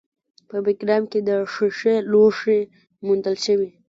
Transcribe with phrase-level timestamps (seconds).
[0.49, 2.59] په بګرام کې د ښیښې لوښي
[3.05, 3.69] موندل شوي